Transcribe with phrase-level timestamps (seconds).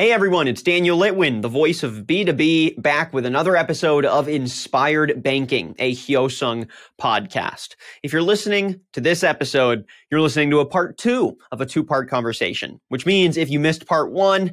[0.00, 5.24] Hey everyone, it's Daniel Litwin, the voice of B2B, back with another episode of Inspired
[5.24, 6.68] Banking, a Hyosung
[7.00, 7.74] podcast.
[8.04, 11.82] If you're listening to this episode, you're listening to a part two of a two
[11.82, 14.52] part conversation, which means if you missed part one,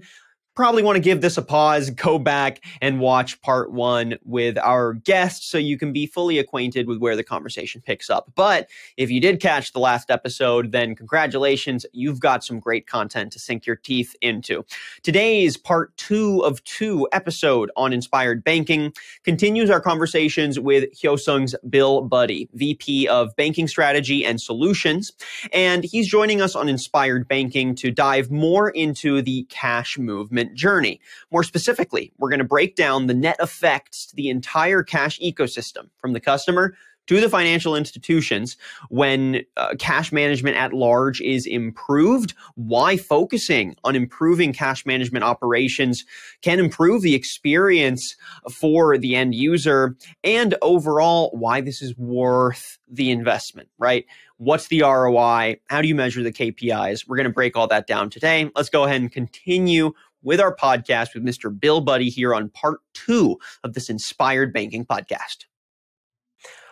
[0.56, 4.94] probably want to give this a pause, go back and watch part one with our
[4.94, 8.32] guest so you can be fully acquainted with where the conversation picks up.
[8.36, 13.34] But if you did catch the last episode, then congratulations, you've got some great content
[13.34, 14.66] to sink your teeth into.
[15.04, 18.94] Today's part two of two episode on inspired banking
[19.24, 25.12] continues our conversations with Hyosung's Bill Budde, VP of Banking Strategy and Solutions.
[25.52, 31.00] And he's joining us on Inspired Banking to dive more into the cash movement journey.
[31.32, 35.90] More specifically, we're going to break down the net effects to the entire cash ecosystem
[35.98, 36.76] from the customer
[37.08, 38.58] to the financial institutions
[38.90, 46.04] when uh, cash management at large is improved, why focusing on improving cash management operations
[46.42, 48.16] can improve the experience
[48.52, 54.06] for the end user, and overall, why this is worth the investment, right?
[54.38, 55.58] What's the ROI?
[55.70, 57.08] How do you measure the KPIs?
[57.08, 58.52] We're going to break all that down today.
[58.56, 59.94] Let's go ahead and continue
[60.26, 61.58] with our podcast with Mr.
[61.58, 65.46] Bill Budde here on part two of this inspired banking podcast.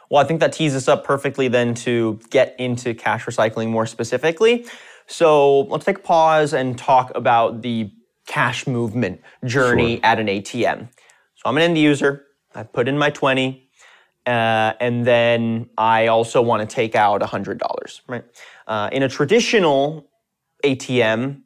[0.09, 3.85] Well, I think that tees us up perfectly then to get into cash recycling more
[3.85, 4.65] specifically.
[5.07, 7.91] So let's take a pause and talk about the
[8.25, 10.05] cash movement journey sure.
[10.05, 10.89] at an ATM.
[11.35, 12.25] So I'm an end user.
[12.55, 13.69] I put in my 20,
[14.25, 18.23] uh, and then I also want to take out $100, right?
[18.67, 20.07] Uh, in a traditional
[20.63, 21.42] ATM,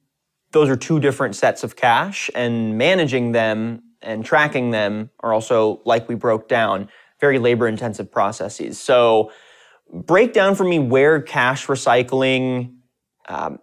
[0.58, 5.82] those are two different sets of cash, and managing them and tracking them are also,
[5.86, 8.80] like we broke down, very labor intensive processes.
[8.80, 9.32] So,
[9.94, 12.74] break down for me where cash recycling,
[13.30, 13.60] um,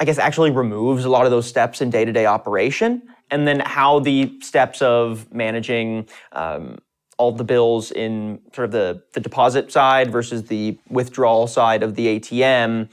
[0.00, 3.46] I guess, actually removes a lot of those steps in day to day operation, and
[3.46, 6.78] then how the steps of managing um,
[7.18, 11.96] all the bills in sort of the, the deposit side versus the withdrawal side of
[11.96, 12.88] the ATM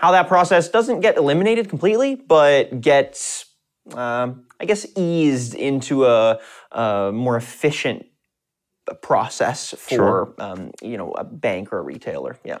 [0.00, 3.44] how that process doesn't get eliminated completely, but gets,
[3.92, 6.38] um, I guess, eased into a,
[6.72, 8.06] a more efficient
[9.02, 10.34] process for sure.
[10.38, 12.38] um, you know a bank or a retailer.
[12.44, 12.60] Yeah.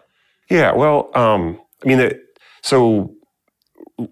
[0.50, 0.72] Yeah.
[0.72, 2.20] Well, um, I mean, the,
[2.60, 3.14] so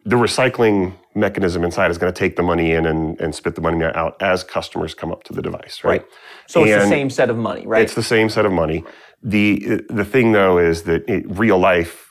[0.06, 3.60] the recycling mechanism inside is going to take the money in and, and spit the
[3.60, 6.00] money out as customers come up to the device, right?
[6.00, 6.10] right.
[6.46, 7.82] So and it's the same set of money, right?
[7.82, 8.84] It's the same set of money.
[9.22, 12.07] The the thing though is that it, real life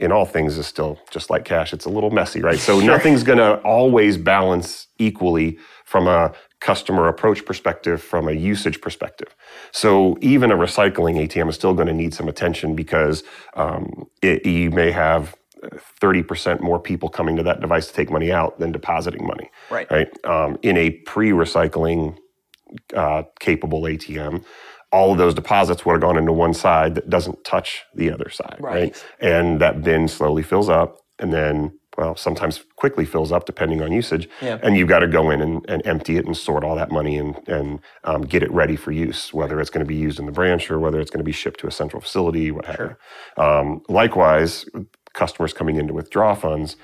[0.00, 1.72] in all things is still just like cash.
[1.72, 2.58] It's a little messy, right?
[2.58, 2.90] So sure.
[2.90, 9.34] nothing's going to always balance equally from a customer approach perspective, from a usage perspective.
[9.72, 13.22] So even a recycling ATM is still going to need some attention because
[13.54, 18.32] um, it, you may have 30% more people coming to that device to take money
[18.32, 19.50] out than depositing money.
[19.70, 19.90] Right.
[19.90, 20.24] Right.
[20.24, 22.16] Um, in a pre-recycling
[22.94, 24.44] uh, capable ATM,
[24.92, 28.28] all of those deposits would have gone into one side that doesn't touch the other
[28.28, 28.74] side, right?
[28.74, 29.06] right?
[29.20, 33.92] And that bin slowly fills up and then, well, sometimes quickly fills up depending on
[33.92, 34.28] usage.
[34.40, 34.58] Yeah.
[34.62, 37.18] And you've got to go in and, and, empty it and sort all that money
[37.18, 40.26] and, and um, get it ready for use, whether it's going to be used in
[40.26, 42.76] the branch or whether it's going to be shipped to a central facility, what have
[42.76, 42.98] sure.
[43.36, 43.42] you.
[43.42, 44.66] Um, likewise,
[45.12, 46.76] customers coming in to withdraw funds,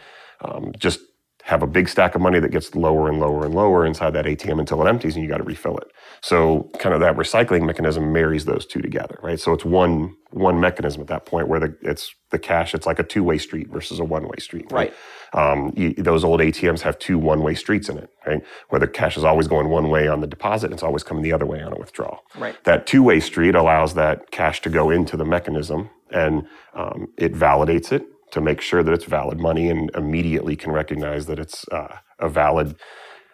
[0.42, 1.00] um, just
[1.46, 4.24] have a big stack of money that gets lower and lower and lower inside that
[4.24, 5.92] ATM until it empties and you got to refill it.
[6.20, 9.38] So kind of that recycling mechanism marries those two together, right?
[9.38, 12.98] So it's one one mechanism at that point where the it's the cash it's like
[12.98, 14.92] a two way street versus a one way street, right?
[15.32, 15.52] right.
[15.52, 18.42] Um, you, those old ATMs have two one way streets in it, right?
[18.70, 21.22] Where the cash is always going one way on the deposit, and it's always coming
[21.22, 22.22] the other way on a withdrawal.
[22.36, 22.56] Right.
[22.64, 27.34] That two way street allows that cash to go into the mechanism and um, it
[27.34, 28.04] validates it
[28.36, 32.28] to make sure that it's valid money and immediately can recognize that it's uh, a
[32.28, 32.76] valid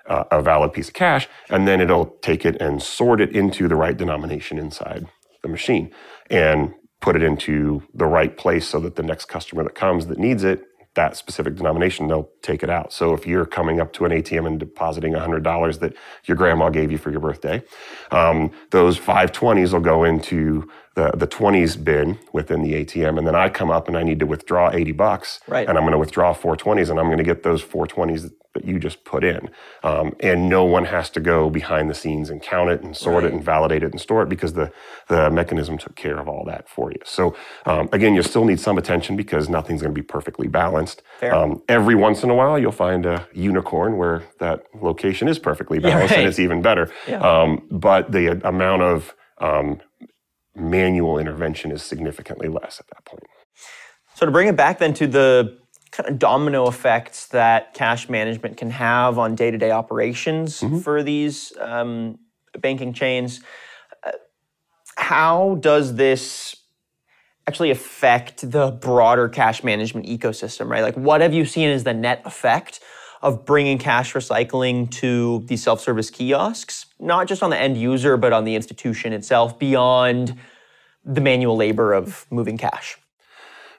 [0.07, 3.69] uh, a valid piece of cash, and then it'll take it and sort it into
[3.69, 5.07] the right denomination inside
[5.43, 5.93] the machine
[6.31, 10.19] and put it into the right place so that the next customer that comes that
[10.19, 12.93] needs it that specific denomination, they'll take it out.
[12.93, 15.95] So if you're coming up to an ATM and depositing $100 that
[16.27, 17.63] your grandma gave you for your birthday,
[18.11, 23.19] um, those 520s will go into the, the 20s bin within the ATM.
[23.19, 25.41] And then I come up and I need to withdraw 80 bucks.
[25.49, 25.69] Right.
[25.69, 28.79] And I'm going to withdraw 420s and I'm going to get those 420s that you
[28.79, 29.49] just put in.
[29.83, 33.25] Um, and no one has to go behind the scenes and count it and sort
[33.25, 33.33] right.
[33.33, 34.71] it and validate it and store it because the,
[35.09, 36.99] the mechanism took care of all that for you.
[37.05, 37.35] So
[37.65, 41.03] um, again, you still need some attention because nothing's going to be perfectly balanced.
[41.23, 45.79] Um, every once in a while, you'll find a unicorn where that location is perfectly
[45.81, 46.21] balanced yeah, right.
[46.21, 46.91] and it's even better.
[47.09, 47.21] Yeah.
[47.21, 49.81] Um, but the amount of um,
[50.55, 53.25] manual intervention is significantly less at that point.
[54.15, 55.59] So to bring it back then to the
[55.91, 60.79] kind of domino effects that cash management can have on day-to-day operations Mm-hmm.
[60.79, 62.19] for these um,
[62.59, 63.41] banking chains.
[64.05, 64.13] Uh,
[64.97, 66.57] how does this
[67.47, 70.83] actually affect the broader cash management ecosystem, right?
[70.83, 72.81] Like, what have you seen as the net effect
[73.23, 78.17] of bringing cash recycling to these self service kiosks, not just on the end user,
[78.17, 80.37] but on the institution itself, beyond
[81.05, 82.99] the manual labor of moving cash?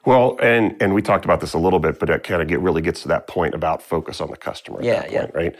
[0.06, 2.60] Well, and and we talked about this a little bit, but it kind of get
[2.60, 5.26] really gets to that point about focus on the customer at Yeah, that yeah.
[5.34, 5.56] right?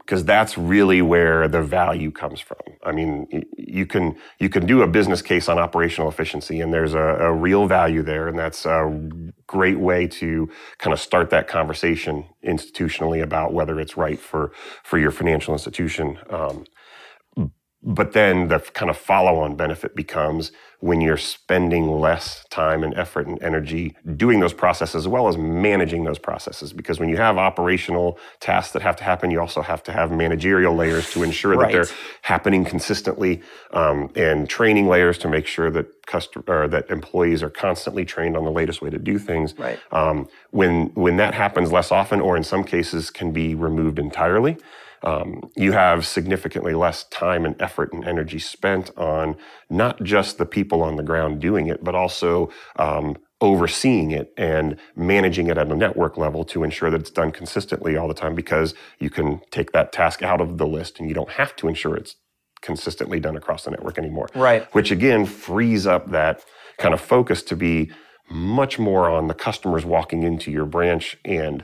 [0.00, 2.58] Because that's really where the value comes from.
[2.84, 6.94] I mean, you can you can do a business case on operational efficiency, and there's
[6.94, 9.10] a, a real value there, and that's a
[9.46, 14.52] great way to kind of start that conversation institutionally about whether it's right for
[14.84, 16.18] for your financial institution.
[16.30, 16.66] Um,
[17.84, 20.50] but then the kind of follow on benefit becomes
[20.80, 25.36] when you're spending less time and effort and energy doing those processes as well as
[25.38, 26.72] managing those processes.
[26.72, 30.10] Because when you have operational tasks that have to happen, you also have to have
[30.10, 31.72] managerial layers to ensure Right.
[31.72, 33.42] that they're happening consistently
[33.72, 38.36] um, and training layers to make sure that custom- or that employees are constantly trained
[38.36, 39.54] on the latest way to do things.
[39.58, 39.78] Right.
[39.92, 44.56] Um, when when that happens less often, or in some cases can be removed entirely,
[45.04, 49.36] um, you have significantly less time and effort and energy spent on
[49.70, 54.76] not just the people on the ground doing it, but also um, overseeing it and
[54.96, 58.34] managing it at a network level to ensure that it's done consistently all the time.
[58.34, 61.68] Because you can take that task out of the list and you don't have to
[61.68, 62.16] ensure it's
[62.62, 64.66] consistently done across the network anymore Right.
[64.74, 66.42] which again frees up that
[66.78, 67.90] kind of focus to be
[68.30, 71.62] much more on the customers walking into your branch and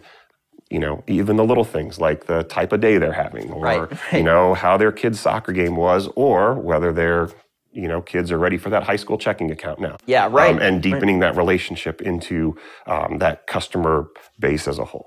[0.70, 4.12] you know even the little things like the type of day they're having or Right,
[4.12, 7.30] you know how their kid's soccer game was or whether their
[7.72, 10.60] you know kids are ready for that high school checking account now Yeah, right, um,
[10.60, 12.56] and deepening that relationship into
[12.86, 14.08] um, that customer
[14.38, 15.06] base as a whole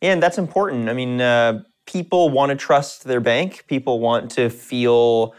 [0.00, 0.88] And that's important.
[0.88, 3.64] I mean, uh, people want to trust their bank.
[3.68, 5.34] People want to feel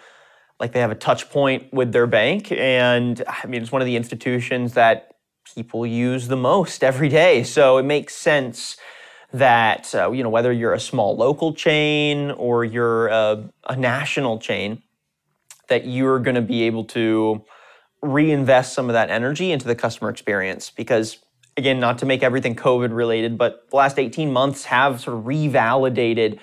[0.60, 2.52] like they have a touch point with their bank.
[2.52, 5.14] And I mean, it's one of the institutions that
[5.54, 7.44] people use the most every day.
[7.44, 8.78] So it makes sense
[9.34, 14.40] that, uh, you know, whether you're a small local chain or you're a, a national
[14.40, 14.82] chain,
[15.70, 17.44] that you're going to be able to
[18.02, 20.70] reinvest some of that energy into the customer experience.
[20.70, 21.20] Because
[21.58, 25.24] again not to make everything covid related but the last 18 months have sort of
[25.24, 26.40] revalidated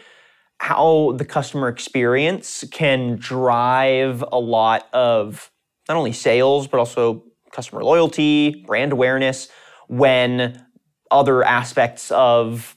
[0.59, 5.51] how the customer experience can drive a lot of
[5.89, 9.49] not only sales but also customer loyalty brand awareness
[9.89, 10.65] when
[11.11, 12.77] other aspects of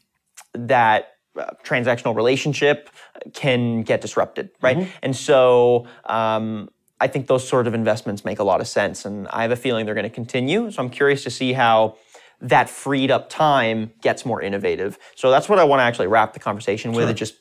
[0.54, 1.10] that
[1.40, 2.90] uh, transactional relationship
[3.34, 4.78] can get disrupted, right?
[5.02, 6.70] And so um,
[7.00, 9.56] I think those sort of investments make a lot of sense, and I have a
[9.56, 10.70] feeling they're going to continue.
[10.72, 11.98] So I'm curious to see how
[12.42, 15.00] that freed up time gets more innovative.
[15.16, 17.10] So that's what I want to actually wrap the conversation with.
[17.10, 17.36] It just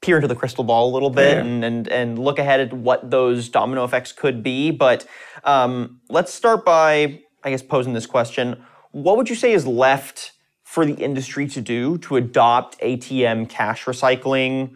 [0.00, 1.44] peer into the crystal ball a little bit Yeah.
[1.44, 4.70] and, and and look ahead at what those domino effects could be.
[4.70, 5.06] But
[5.44, 10.32] um, let's start by, I guess, posing this question: What would you say is left
[10.68, 14.74] for the industry to do to adopt ATM cash recycling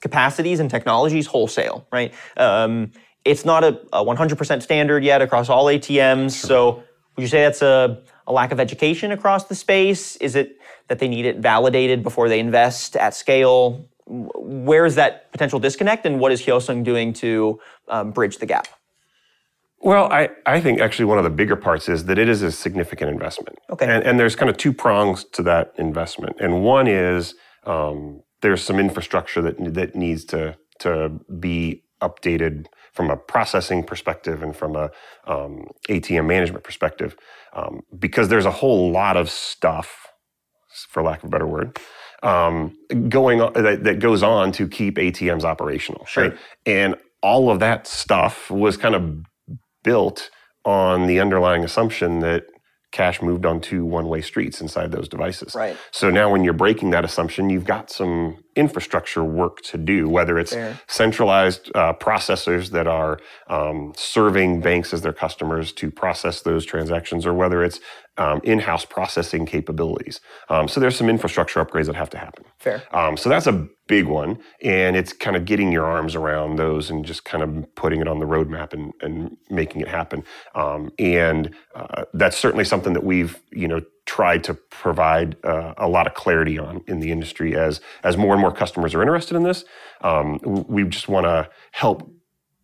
[0.00, 1.88] capacities and technologies wholesale?
[1.90, 2.14] Right.
[2.36, 2.92] Um,
[3.24, 6.30] it's not a, a 100% standard yet across all ATMs.
[6.30, 6.84] So
[7.16, 10.14] would you say that's a, a lack of education across the space?
[10.16, 13.88] Is it that they need it validated before they invest at scale?
[14.06, 18.68] Where is that potential disconnect, and what is Hyosung doing to um, bridge the gap?
[19.80, 22.50] Well, I, I think actually one of the bigger parts is that it is a
[22.50, 23.58] significant investment.
[23.70, 23.86] Okay.
[23.86, 26.36] And, and there's kind of two prongs to that investment.
[26.40, 33.10] And one is um, there's some infrastructure that, that needs to, to be updated from
[33.10, 34.90] a processing perspective and from a
[35.26, 37.16] um, ATM management perspective
[37.52, 40.08] um, because there's a whole lot of stuff,
[40.88, 41.78] for lack of a better word,
[42.22, 42.76] um,
[43.08, 46.04] going on that, that goes on to keep ATMs operational.
[46.06, 46.30] Sure.
[46.30, 46.38] Right?
[46.66, 49.24] And all of that stuff was kind of
[49.88, 50.30] built
[50.64, 52.42] on the underlying assumption that
[52.92, 55.54] cash moved on two one-way streets inside those devices.
[55.54, 55.76] Right.
[55.92, 60.38] So now when you're breaking that assumption, you've got some infrastructure work to do, whether
[60.38, 60.78] it's Fair.
[60.88, 67.24] centralized uh, processors that are um, serving banks as their customers to process those transactions,
[67.24, 67.80] or whether it's
[68.18, 70.20] um, in-house processing capabilities.
[70.48, 72.44] Um, so there's some infrastructure upgrades that have to happen.
[72.58, 72.82] Fair.
[72.90, 76.90] Um, so that's a big one, and it's kind of getting your arms around those
[76.90, 80.24] and just kind of putting it on the roadmap and, and making it happen.
[80.56, 85.86] Um, and uh, that's certainly something that we've you know tried to provide uh, a
[85.86, 89.36] lot of clarity on in the industry as as more and more customers are interested
[89.36, 89.66] in this.
[90.00, 92.10] Um, we just want to help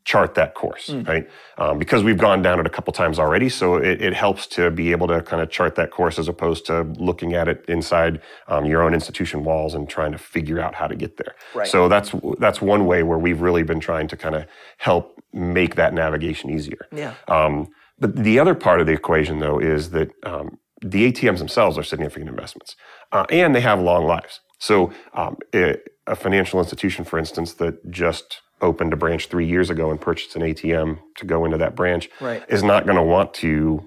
[0.05, 1.29] chart that course, right?
[1.57, 4.71] Um, because we've gone down it a couple times already, so it, it helps to
[4.71, 8.21] be able to kind of chart that course as opposed to looking at it inside
[8.49, 11.35] um, your own institution walls and trying to figure out how to get there.
[11.55, 11.69] Right.
[11.69, 14.47] So that's that's one way where we've really been trying to kind of
[14.79, 16.87] help make that navigation easier.
[16.91, 17.15] Yeah.
[17.29, 21.79] Um, but the other part of the equation, though, is that um, the ATMs themselves
[21.79, 22.77] are significant investments,
[23.13, 24.41] uh, and they have long lives.
[24.59, 25.77] So, um, a,
[26.07, 30.37] a financial institution, for instance, that just opened a branch three years ago and purchased
[30.37, 32.43] an ATM to go into that branch, Right.
[32.49, 33.83] is not going to want to,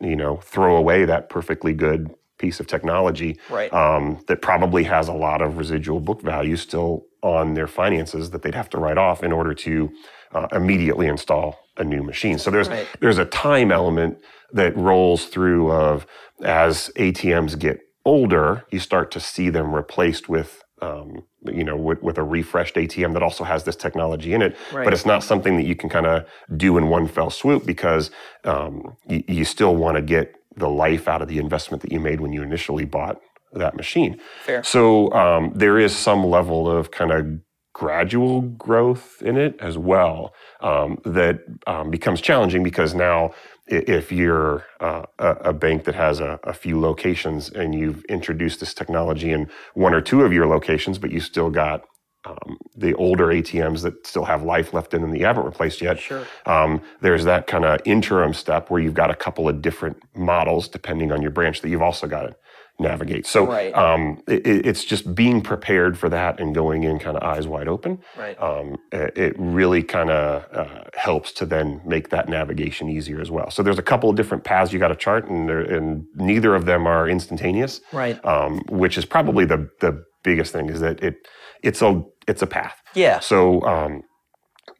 [0.00, 3.72] you know, throw away that perfectly good piece of technology Right.
[3.72, 8.42] um, that probably has a lot of residual book value still on their finances that
[8.42, 9.90] they'd have to write off in order to
[10.32, 12.38] uh, immediately install a new machine.
[12.38, 12.86] So there's Right.
[13.00, 14.18] there's a time element
[14.52, 16.06] that rolls through of
[16.42, 22.02] as ATMs get older, you start to see them replaced with um, you know with,
[22.02, 24.56] with a refreshed ATM that also has this technology in it.
[24.72, 24.84] Right.
[24.84, 26.26] But it's not something that you can kind of
[26.56, 28.10] do in one fell swoop because
[28.44, 32.00] um, you, you still want to get the life out of the investment that you
[32.00, 33.18] made when you initially bought
[33.52, 34.20] that machine.
[34.44, 34.62] Fair.
[34.64, 37.26] So um, there is some level of kind of
[37.72, 43.32] gradual growth in it as well um, that um, becomes challenging because now
[43.66, 48.74] if you're uh, a, bank that has a, a few locations and you've introduced this
[48.74, 51.84] technology in one or two of your locations, but you still got
[52.24, 55.80] um, the older ATMs that still have life left in them that you haven't replaced
[55.80, 55.98] yet.
[55.98, 56.26] Sure.
[56.46, 60.68] Um, there's that kind of interim step where you've got a couple of different models
[60.68, 62.36] depending on your branch that you've also got to
[62.78, 63.26] navigate.
[63.26, 63.72] So Right.
[63.74, 67.46] um, it, it- it's just being prepared for that and going in kind of eyes
[67.46, 67.98] wide open.
[68.16, 68.40] Right.
[68.40, 73.30] Um, it, it really kind of uh, helps to then make that navigation easier as
[73.30, 73.50] well.
[73.50, 76.64] So there's a couple of different paths you got to chart, and, and neither of
[76.64, 77.80] them are instantaneous.
[77.92, 78.22] Right.
[78.24, 81.16] Um, which is probably the the biggest thing is that it
[81.62, 82.76] it's a it's a path.
[82.94, 83.20] Yeah.
[83.20, 84.02] So, um,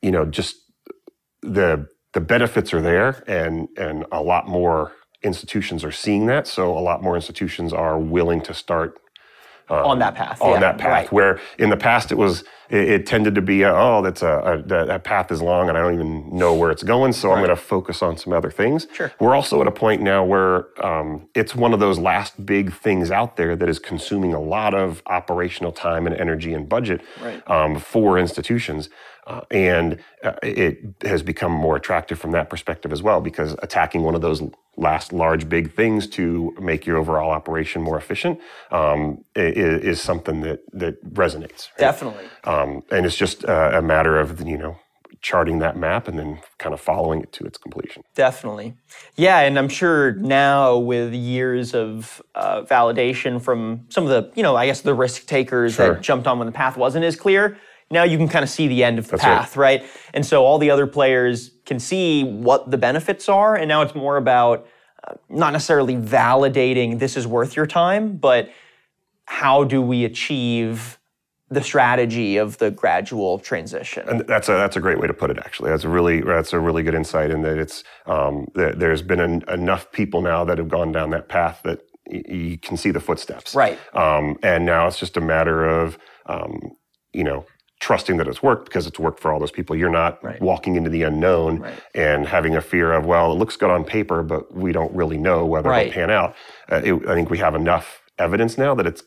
[0.00, 0.56] you know, just
[1.42, 6.46] the the benefits are there, and and a lot more institutions are seeing that.
[6.46, 8.98] So, a lot more institutions are willing to start
[9.68, 10.40] um, on that path.
[10.40, 10.90] on yeah, that path.
[10.90, 11.12] Right.
[11.12, 14.38] Where in the past it was, it, it tended to be, a, oh, that's a,
[14.38, 17.12] a that, that path is long, and I don't even know where it's going.
[17.12, 18.86] So I'm going to focus on some other things.
[18.92, 19.12] Sure.
[19.20, 23.10] We're also at a point now where um, it's one of those last big things
[23.10, 27.42] out there that is consuming a lot of operational time and energy and budget Right.
[27.48, 28.88] um, for institutions.
[29.24, 34.02] Uh, and uh, it has become more attractive from that perspective as well, because attacking
[34.02, 34.42] one of those
[34.76, 38.40] last large big things to make your overall operation more efficient
[38.72, 41.60] um, i- i- is, something that that resonates.
[41.70, 41.78] right?
[41.88, 42.24] Definitely.
[42.52, 44.76] Um, and it's just uh, a matter of you know
[45.20, 48.02] charting that map and then kind of following it to its completion.
[48.16, 48.74] Definitely.
[49.14, 54.42] Yeah, and I'm sure now with years of uh, validation from some of the, you
[54.42, 55.94] know, I guess the risk takers Sure.
[55.94, 57.56] that jumped on when the path wasn't as clear,
[57.88, 59.38] now you can kind of see the end of the That's right.
[59.38, 59.84] path, right.
[60.12, 63.94] And so all the other players can see what the benefits are, and now it's
[63.94, 64.66] more about
[65.06, 68.50] uh, not necessarily validating this is worth your time, but
[69.26, 70.98] how do we achieve
[71.52, 74.08] the strategy of the gradual transition?
[74.08, 75.38] And that's a that's a great way to put it.
[75.38, 79.02] Actually, that's a really that's a really good insight in that it's um, there, there's
[79.02, 82.76] been en- enough people now that have gone down that path that y- you can
[82.76, 83.54] see the footsteps.
[83.54, 83.78] Right.
[83.94, 86.72] Um, and now it's just a matter of um,
[87.12, 87.44] you know
[87.80, 89.74] trusting that it's worked because it's worked for all those people.
[89.74, 90.40] You're not Right.
[90.40, 91.74] walking into the unknown Right.
[91.96, 95.18] and having a fear of well, it looks good on paper, but we don't really
[95.18, 95.88] know whether Right.
[95.88, 96.34] it'll pan out.
[96.70, 99.02] Uh, it, I think we have enough evidence now that it's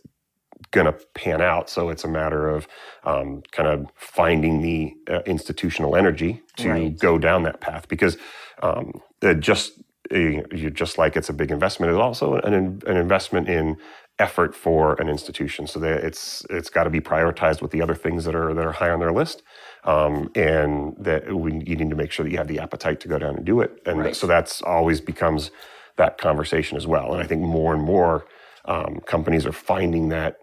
[0.71, 1.69] going to pan out.
[1.69, 2.67] So it's a matter of
[3.03, 6.99] um, kind of finding the uh, institutional energy to Right.
[6.99, 8.17] go down that path because
[8.63, 9.73] um, it just
[10.13, 11.91] uh, you just like it's a big investment.
[11.91, 12.53] It's also an,
[12.87, 13.77] an investment in
[14.19, 15.67] effort for an institution.
[15.67, 18.65] So that it's it's got to be prioritized with the other things that are that
[18.65, 19.43] are high on their list.
[19.85, 23.07] Um, and that we, you need to make sure that you have the appetite to
[23.07, 23.81] go down and do it.
[23.85, 24.15] And Right.
[24.15, 25.51] so that's always becomes
[25.97, 27.13] that conversation as well.
[27.13, 28.25] And I think more and more
[28.65, 30.37] um, companies are finding that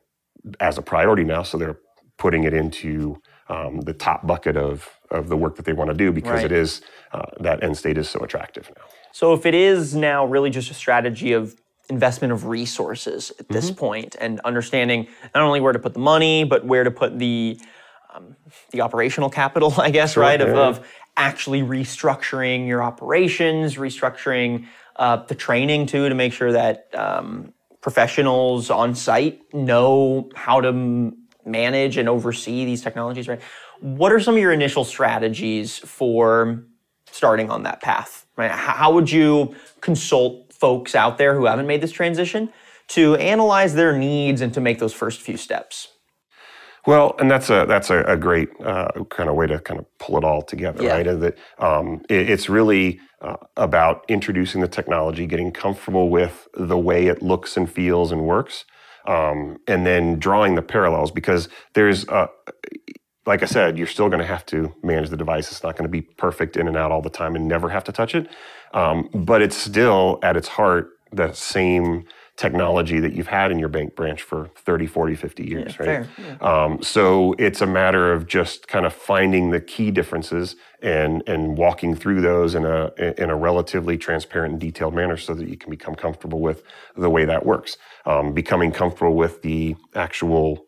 [0.60, 1.78] as a priority now, so they're
[2.18, 5.94] putting it into um, the top bucket of of the work that they want to
[5.96, 6.46] do because Right.
[6.46, 6.80] it is
[7.12, 8.84] uh, that end state is so attractive now.
[9.12, 11.54] So if it is now really just a strategy of
[11.90, 16.44] investment of resources at this point and understanding not only where to put the money,
[16.44, 17.58] but where to put the
[18.14, 18.36] um,
[18.70, 20.40] the operational capital, I guess, right?
[20.40, 20.68] Of, yeah, yeah.
[20.68, 27.52] of actually restructuring your operations, restructuring uh, the training too, to make sure that um,
[27.82, 31.12] professionals on site know how to
[31.44, 33.42] manage and oversee these technologies, right?
[33.80, 36.64] What are some of your initial strategies for
[37.10, 38.26] starting on that path?
[38.36, 38.50] Right?
[38.50, 42.50] How would you consult folks out there who haven't made this transition
[42.88, 45.91] to analyze their needs and to make those first few steps?
[46.86, 49.86] Well, and that's a that's a, a great uh, kind of way to kind of
[49.98, 50.94] pull it all together, Yeah.
[50.96, 51.04] right?
[51.20, 57.06] That um, it- it's really uh, about introducing the technology, getting comfortable with the way
[57.06, 58.64] it looks and feels and works,
[59.06, 62.06] um, and then drawing the parallels because there's.
[62.08, 62.26] Uh,
[63.24, 65.52] like I said, you're still going to have to manage the device.
[65.52, 67.84] It's not going to be perfect in and out all the time and never have
[67.84, 68.26] to touch it.
[68.74, 72.02] Um, but it's still at its heart the same
[72.42, 75.86] technology that you've had in your bank branch for 30, 40, 50 years, right?
[75.86, 76.08] fair,
[76.40, 81.56] Um, so it's a matter of just kind of finding the key differences and and
[81.56, 85.56] walking through those in a in a relatively transparent and detailed manner, so that you
[85.56, 86.64] can become comfortable with
[86.96, 87.76] the way that works.
[88.04, 90.66] Um, becoming comfortable with the actual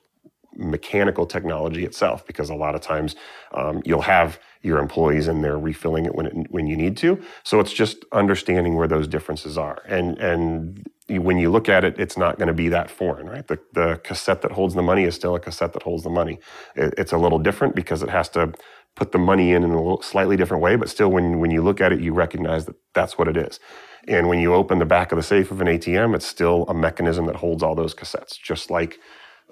[0.56, 3.16] mechanical technology itself, because a lot of times
[3.52, 7.20] um, you'll have your employees in there refilling it when it, when you need to.
[7.42, 11.98] So it's just understanding where those differences are, and and when you look at it,
[12.00, 13.46] it's not going to be that foreign, right?
[13.46, 16.40] The the cassette that holds the money is still a cassette that holds the money.
[16.76, 18.52] It, it's a little different because it has to
[18.96, 21.62] put the money in in a little, slightly different way, but still, when when you
[21.62, 23.60] look at it, you recognize that that's what it is.
[24.08, 26.74] And when you open the back of the safe of an ATM, it's still a
[26.74, 28.98] mechanism that holds all those cassettes, just like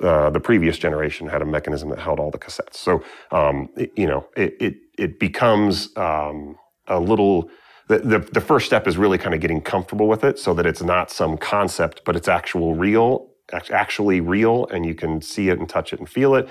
[0.03, 2.77] uh, the previous generation had a mechanism that held all the cassettes.
[2.77, 6.57] So, um, it- you know, it it, it becomes um,
[6.89, 7.51] a little.
[7.89, 10.67] The, the, the first step is really kind of getting comfortable with it, so that
[10.67, 13.29] it's not some concept, but it's actual real,
[13.71, 16.49] actually real, and you can see it and touch it and feel it,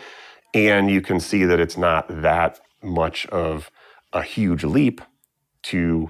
[0.54, 3.72] and you can see that it's not that much of
[4.14, 5.02] a huge leap
[5.64, 6.10] to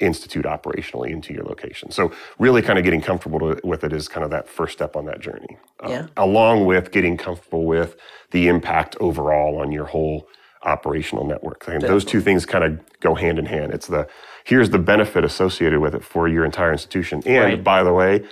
[0.00, 1.90] institute operationally into your location.
[1.90, 4.96] So really kind of getting comfortable to, with it is kind of that first step
[4.96, 5.56] on that journey.
[5.80, 6.06] Um, Yeah.
[6.16, 7.96] Along with getting comfortable with
[8.30, 10.28] the impact overall on your whole
[10.62, 11.64] operational network.
[11.68, 13.72] And those two things kind of go hand in hand.
[13.72, 14.08] It's the
[14.44, 17.22] here's the benefit associated with it for your entire institution.
[17.26, 17.64] And Right.
[17.64, 18.24] by the way,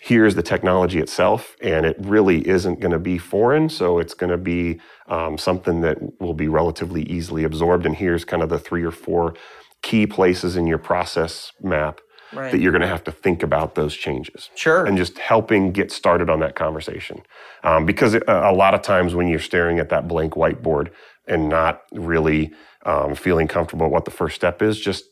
[0.00, 3.68] here's the technology itself, and it really isn't going to be foreign.
[3.68, 7.84] So it's going to be um, something that will be relatively easily absorbed.
[7.86, 9.34] And here's kind of the three or four
[9.82, 12.52] key places in your process map Right.
[12.52, 14.50] that you're going to have to think about those changes.
[14.54, 14.84] Sure.
[14.84, 17.22] And just helping get started on that conversation.
[17.64, 20.90] Um, because a, a lot of times when you're staring at that blank whiteboard
[21.26, 22.52] and not really
[22.84, 25.04] um, feeling comfortable what the first step is, just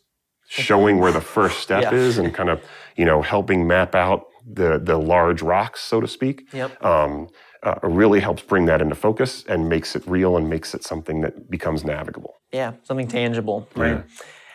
[0.49, 1.95] showing where the first step Yeah.
[1.95, 2.61] is and kind of,
[2.97, 6.85] you know, helping map out the, the large rocks, so to speak, Yep.
[6.85, 7.29] um,
[7.63, 11.21] uh, really helps bring that into focus and makes it real and makes it something
[11.23, 12.35] that becomes navigable.
[12.53, 14.05] Yeah, something tangible, right?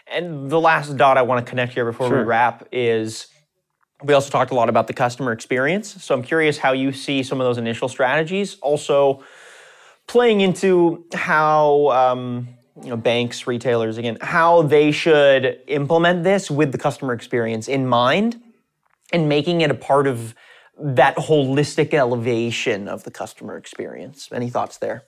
[0.08, 3.28] And the last dot I want to connect here before we wrap is
[4.04, 6.04] we also talked a lot about the customer experience.
[6.04, 9.24] So I'm curious how you see some of those initial strategies also
[10.08, 12.48] playing into how um,
[12.84, 17.88] you know banks, retailers, again, how they should implement this with the customer experience in
[17.88, 18.41] mind
[19.13, 20.34] and making it a part of
[20.80, 24.30] that holistic elevation of the customer experience.
[24.32, 25.04] Any thoughts there?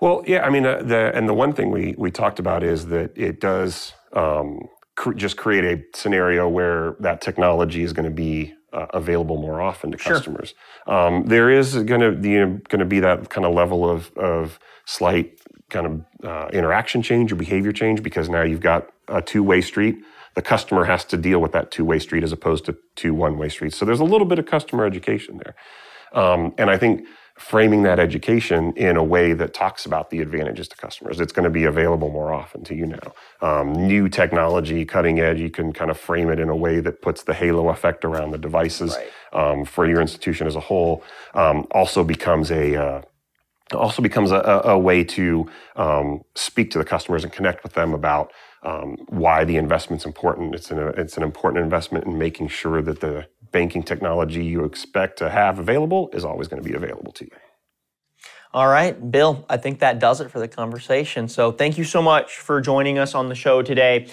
[0.00, 2.86] Well, yeah, I mean, uh, the and the one thing we we talked about is
[2.86, 8.14] that it does um, cr- just create a scenario where that technology is going to
[8.14, 10.54] be uh, available more often to customers.
[10.86, 14.10] Um, there is going to you know, going to be that kind of level of
[14.16, 15.38] of slight
[15.70, 19.60] kind of uh, interaction change or behavior change because now you've got a two way
[19.60, 19.96] street.
[20.34, 23.38] The customer has to deal with that two way street as opposed to two one
[23.38, 23.76] way streets.
[23.76, 25.54] So there's a little bit of customer education there.
[26.12, 27.06] Um, and I think
[27.38, 31.44] framing that education in a way that talks about the advantages to customers, it's going
[31.44, 33.12] to be available more often to you now.
[33.40, 37.00] Um, new technology, cutting edge, you can kind of frame it in a way that
[37.00, 38.96] puts the halo effect around the devices
[39.32, 41.02] um, for your institution as a whole.
[41.32, 43.02] Um, also becomes a uh,
[43.72, 47.94] also becomes a, a, way to um, speak to the customers and connect with them
[47.94, 50.54] about um, why the investment's important.
[50.54, 55.18] It's an it's an important investment in making sure that the banking technology you expect
[55.18, 57.30] to have available is always going to be available to you.
[58.52, 61.28] All right, Bill, I think that does it for the conversation.
[61.28, 64.08] So thank you so much for joining us on the show today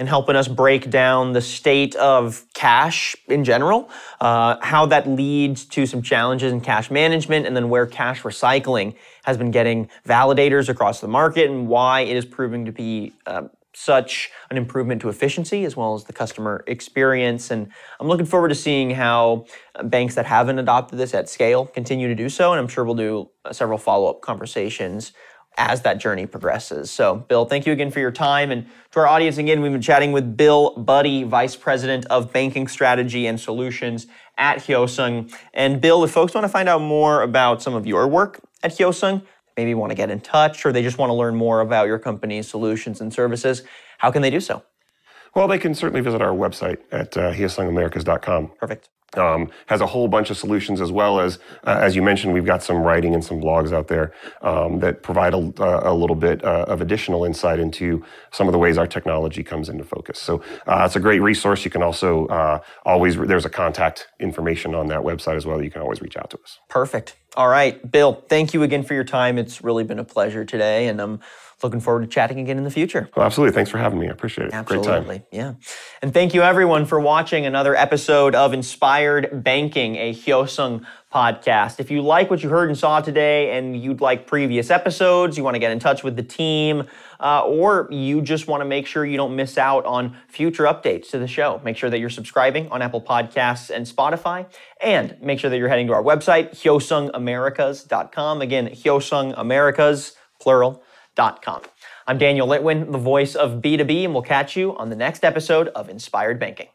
[0.00, 3.90] and helping us break down the state of cash in general,
[4.22, 8.96] uh, how that leads to some challenges in cash management, and then where cash recycling
[9.24, 13.42] has been getting validators across the market and why it is proving to be uh,
[13.74, 17.50] such an improvement to efficiency as well as the customer experience.
[17.50, 21.66] And I'm looking forward to seeing how uh, banks that haven't adopted this at scale
[21.66, 22.52] continue to do so.
[22.52, 25.12] And I'm sure we'll do uh, several follow up conversations
[25.56, 26.90] as that journey progresses.
[26.90, 28.50] So, Bill, thank you again for your time.
[28.50, 32.66] And to our audience, again, we've been chatting with Bill Budde, Vice President of Banking
[32.68, 34.06] Strategy and Solutions
[34.38, 35.32] at Hyosung.
[35.52, 38.72] And Bill, if folks want to find out more about some of your work at
[38.72, 39.22] Hyosung,
[39.56, 41.98] maybe want to get in touch or they just want to learn more about your
[41.98, 43.62] company's solutions and services,
[43.98, 44.62] how can they do so?
[45.34, 48.52] Well, they can certainly visit our website at uh, hyosungamericas.com.
[48.58, 48.88] Perfect.
[49.16, 52.44] Um, has a whole bunch of solutions as well as, uh, as you mentioned, we've
[52.44, 56.44] got some writing and some blogs out there um, that provide a, a little bit
[56.44, 60.18] uh, of additional insight into some of the ways our technology comes into focus.
[60.20, 61.64] So uh, it's a great resource.
[61.64, 65.62] You can also uh, always, there's a contact information on that website as well.
[65.62, 66.58] You can always reach out to us.
[66.68, 67.16] Perfect.
[67.36, 69.38] All right, Bill, thank you again for your time.
[69.38, 70.88] It's really been a pleasure today.
[70.88, 71.20] And I'm
[71.62, 73.08] looking forward to chatting again in the future.
[73.16, 73.54] Well, absolutely.
[73.54, 74.08] Thanks for having me.
[74.08, 74.54] I appreciate it.
[74.54, 74.88] Absolutely.
[74.88, 75.24] Great time.
[75.30, 75.54] Yeah.
[76.02, 81.80] And thank you everyone for watching another episode of Inspired Banking, a Hyosung podcast.
[81.80, 85.42] If you like what you heard and saw today and you'd like previous episodes, you
[85.42, 86.84] want to get in touch with the team,
[87.18, 91.10] uh, or you just want to make sure you don't miss out on future updates
[91.10, 94.46] to the show, make sure that you're subscribing on Apple Podcasts and Spotify,
[94.80, 98.40] and make sure that you're heading to our website, hyosungamericas.com.
[98.40, 100.82] Again, hyosungamericas, plural,
[102.06, 105.68] I'm Daniel Litwin, the voice of B2B, and we'll catch you on the next episode
[105.68, 106.68] of Inspired Banking.